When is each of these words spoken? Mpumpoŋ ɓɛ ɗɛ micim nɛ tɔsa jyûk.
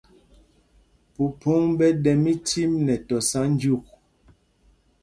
Mpumpoŋ 1.09 1.61
ɓɛ 1.77 1.87
ɗɛ 2.03 2.11
micim 2.23 2.71
nɛ 2.85 2.93
tɔsa 3.07 3.39
jyûk. 3.59 3.85